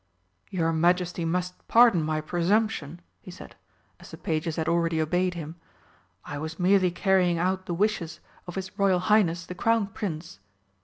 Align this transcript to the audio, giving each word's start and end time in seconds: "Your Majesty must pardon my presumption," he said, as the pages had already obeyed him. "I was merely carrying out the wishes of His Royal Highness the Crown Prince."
"Your 0.49 0.73
Majesty 0.73 1.25
must 1.25 1.67
pardon 1.67 2.01
my 2.01 2.21
presumption," 2.21 3.01
he 3.21 3.29
said, 3.29 3.55
as 3.99 4.09
the 4.09 4.17
pages 4.17 4.55
had 4.55 4.67
already 4.67 4.99
obeyed 4.99 5.35
him. 5.35 5.57
"I 6.25 6.39
was 6.39 6.57
merely 6.59 6.89
carrying 6.89 7.37
out 7.37 7.67
the 7.67 7.75
wishes 7.75 8.19
of 8.47 8.55
His 8.55 8.79
Royal 8.79 8.97
Highness 8.97 9.45
the 9.45 9.53
Crown 9.53 9.85
Prince." 9.85 10.39